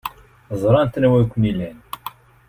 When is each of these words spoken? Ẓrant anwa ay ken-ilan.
Ẓrant 0.61 0.95
anwa 0.97 1.17
ay 1.19 1.27
ken-ilan. 1.31 1.77